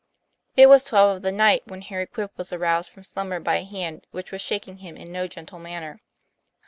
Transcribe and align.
It 0.57 0.67
was 0.67 0.83
twelve 0.83 1.15
of 1.17 1.21
the 1.21 1.31
night, 1.31 1.61
when 1.67 1.83
Harry 1.83 2.07
Quip 2.07 2.35
was 2.35 2.51
aroused 2.51 2.89
from 2.89 3.03
slumber 3.03 3.39
by 3.39 3.57
a 3.57 3.63
hand 3.65 4.07
which 4.09 4.31
was 4.31 4.41
shaking 4.41 4.77
him 4.77 4.97
in 4.97 5.11
no 5.11 5.27
gentle 5.27 5.59
manner. 5.59 6.01